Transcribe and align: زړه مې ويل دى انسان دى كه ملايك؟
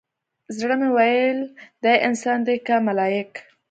زړه 0.57 0.75
مې 0.79 0.89
ويل 0.97 1.39
دى 1.83 1.93
انسان 2.07 2.39
دى 2.47 2.55
كه 2.67 2.75
ملايك؟ 2.87 3.31